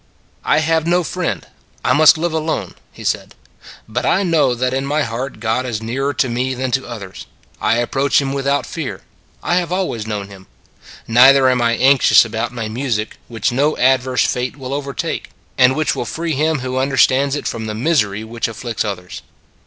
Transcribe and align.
I 0.43 0.61
have 0.61 0.87
no 0.87 1.03
friend; 1.03 1.45
I 1.85 1.93
must 1.93 2.17
live 2.17 2.33
alone 2.33 2.73
[he 2.91 3.03
said]. 3.03 3.35
But 3.87 4.03
I 4.03 4.23
know 4.23 4.55
that 4.55 4.73
in 4.73 4.83
my 4.83 5.03
heart 5.03 5.39
God 5.39 5.63
is 5.63 5.79
nearer 5.79 6.11
to 6.11 6.27
me 6.27 6.55
than 6.55 6.71
to 6.71 6.87
others. 6.87 7.27
I 7.61 7.75
approach 7.77 8.19
him 8.19 8.33
without 8.33 8.65
fear; 8.65 9.01
I 9.43 9.57
have 9.57 9.71
always 9.71 10.07
known 10.07 10.27
him. 10.27 10.47
Neither 11.07 11.47
am 11.51 11.61
I 11.61 11.73
anx 11.75 12.09
ious 12.09 12.25
about 12.25 12.51
my 12.51 12.67
music, 12.67 13.17
which 13.27 13.51
no 13.51 13.77
adverse 13.77 14.25
fate 14.25 14.57
will 14.57 14.73
overtake, 14.73 15.29
and 15.55 15.75
which 15.75 15.95
will 15.95 16.05
free 16.05 16.33
him 16.33 16.61
who 16.61 16.77
under 16.79 16.97
stands 16.97 17.35
it 17.35 17.45
from 17.45 17.67
the 17.67 17.75
misery 17.75 18.23
which 18.23 18.47
afflicts 18.47 18.83
others. 18.83 19.21